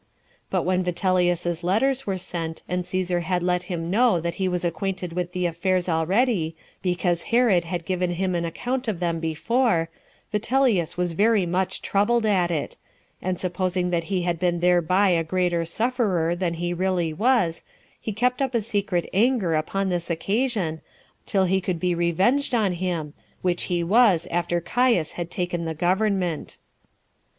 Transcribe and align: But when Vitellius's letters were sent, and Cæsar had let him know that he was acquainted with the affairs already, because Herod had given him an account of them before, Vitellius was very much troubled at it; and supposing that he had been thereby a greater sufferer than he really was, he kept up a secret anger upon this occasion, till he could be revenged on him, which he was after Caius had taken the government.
But 0.49 0.63
when 0.63 0.83
Vitellius's 0.83 1.63
letters 1.63 2.07
were 2.07 2.17
sent, 2.17 2.63
and 2.67 2.85
Cæsar 2.85 3.21
had 3.21 3.43
let 3.43 3.61
him 3.69 3.91
know 3.91 4.19
that 4.19 4.33
he 4.41 4.47
was 4.47 4.65
acquainted 4.65 5.13
with 5.13 5.31
the 5.31 5.45
affairs 5.45 5.87
already, 5.87 6.55
because 6.81 7.25
Herod 7.29 7.65
had 7.65 7.85
given 7.85 8.13
him 8.15 8.33
an 8.33 8.43
account 8.43 8.87
of 8.87 8.99
them 8.99 9.19
before, 9.19 9.89
Vitellius 10.31 10.97
was 10.97 11.11
very 11.11 11.45
much 11.45 11.83
troubled 11.83 12.25
at 12.25 12.49
it; 12.49 12.77
and 13.21 13.39
supposing 13.39 13.91
that 13.91 14.05
he 14.05 14.23
had 14.23 14.39
been 14.39 14.59
thereby 14.59 15.09
a 15.09 15.23
greater 15.23 15.65
sufferer 15.65 16.35
than 16.35 16.55
he 16.55 16.73
really 16.73 17.13
was, 17.13 17.63
he 17.99 18.11
kept 18.11 18.41
up 18.41 18.55
a 18.55 18.61
secret 18.61 19.07
anger 19.13 19.53
upon 19.53 19.89
this 19.89 20.09
occasion, 20.09 20.81
till 21.27 21.43
he 21.45 21.61
could 21.61 21.79
be 21.79 21.93
revenged 21.93 22.55
on 22.55 22.73
him, 22.73 23.13
which 23.43 23.65
he 23.65 23.83
was 23.83 24.25
after 24.31 24.59
Caius 24.59 25.11
had 25.11 25.29
taken 25.29 25.65
the 25.65 25.75
government. 25.75 26.57